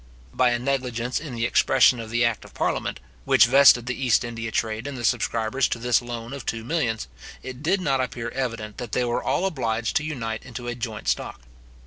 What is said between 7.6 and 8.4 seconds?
did not appear